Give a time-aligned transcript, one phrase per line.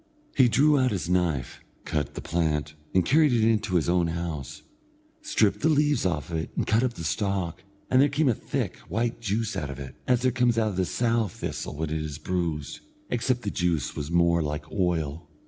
[0.35, 4.63] He drew out his knife, cut the plant, and carried it into his own house;
[5.21, 8.77] stripped the leaves off it and cut up the stalk; and there came a thick,
[8.89, 12.01] white juice out of it, as there comes out of the sow thistle when it
[12.01, 12.79] is bruised,
[13.11, 15.29] except that the juice was more like oil.